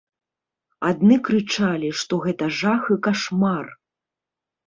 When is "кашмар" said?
3.09-3.65